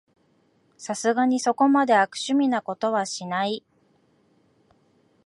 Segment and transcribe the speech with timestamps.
[0.77, 3.63] さすがにそこまで悪趣味なことはしない